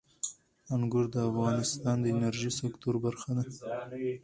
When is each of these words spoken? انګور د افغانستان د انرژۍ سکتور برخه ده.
انګور 0.73 1.05
د 1.13 1.15
افغانستان 1.29 1.95
د 2.01 2.05
انرژۍ 2.15 2.51
سکتور 2.61 2.95
برخه 3.05 3.31
ده. 3.37 3.45